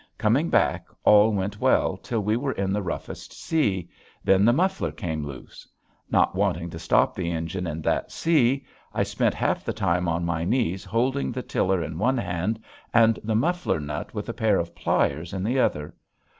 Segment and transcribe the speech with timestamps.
[0.17, 3.87] Coming back all went well till we were in the roughest sea;
[4.23, 5.67] then the muffler came loose.
[6.09, 10.25] Not wanting to stop the engine in that sea I spent half the time on
[10.25, 12.59] my knees holding the tiller in one hand
[12.91, 15.93] and the muffler nut with a pair of pliers in the other.